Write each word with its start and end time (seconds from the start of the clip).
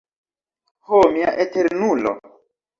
Ho 0.87 1.03
mia 1.13 1.37
Eternulo! 1.45 2.19